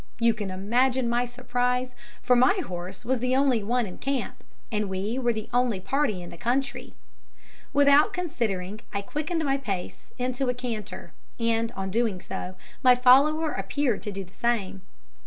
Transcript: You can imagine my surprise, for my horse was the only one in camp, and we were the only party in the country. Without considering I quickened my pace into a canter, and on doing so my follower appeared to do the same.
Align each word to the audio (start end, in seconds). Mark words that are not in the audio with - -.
You 0.19 0.33
can 0.33 0.49
imagine 0.49 1.07
my 1.07 1.25
surprise, 1.25 1.93
for 2.23 2.35
my 2.35 2.53
horse 2.55 3.05
was 3.05 3.19
the 3.19 3.35
only 3.35 3.61
one 3.61 3.85
in 3.85 3.99
camp, 3.99 4.43
and 4.71 4.89
we 4.89 5.19
were 5.19 5.31
the 5.31 5.47
only 5.53 5.79
party 5.79 6.23
in 6.23 6.31
the 6.31 6.39
country. 6.39 6.95
Without 7.71 8.11
considering 8.11 8.81
I 8.91 9.03
quickened 9.03 9.45
my 9.45 9.57
pace 9.57 10.11
into 10.17 10.49
a 10.49 10.55
canter, 10.55 11.13
and 11.39 11.71
on 11.73 11.91
doing 11.91 12.19
so 12.19 12.55
my 12.81 12.95
follower 12.95 13.51
appeared 13.51 14.01
to 14.01 14.11
do 14.11 14.23
the 14.23 14.33
same. 14.33 14.81